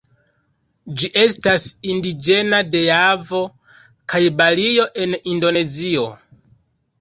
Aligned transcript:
Ĝi 1.01 1.09
estas 1.23 1.65
indiĝena 1.95 2.61
de 2.77 2.81
Javo 2.85 3.43
kaj 4.15 4.23
Balio 4.41 4.89
en 5.05 5.15
Indonezio. 5.35 6.09